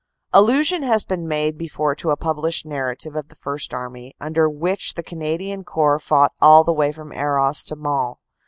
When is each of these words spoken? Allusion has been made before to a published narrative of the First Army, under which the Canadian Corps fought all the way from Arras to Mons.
Allusion 0.33 0.81
has 0.81 1.03
been 1.03 1.27
made 1.27 1.59
before 1.59 1.93
to 1.93 2.09
a 2.09 2.17
published 2.17 2.65
narrative 2.65 3.15
of 3.15 3.27
the 3.27 3.35
First 3.35 3.71
Army, 3.71 4.15
under 4.19 4.49
which 4.49 4.95
the 4.95 5.03
Canadian 5.03 5.63
Corps 5.63 5.99
fought 5.99 6.31
all 6.41 6.63
the 6.63 6.73
way 6.73 6.91
from 6.91 7.11
Arras 7.13 7.63
to 7.65 7.75
Mons. 7.75 8.17